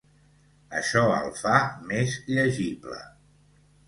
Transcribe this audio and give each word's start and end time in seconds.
Això 0.77 1.03
el 1.17 1.29
fa 1.41 1.59
més 1.91 2.15
llegible. 2.31 2.99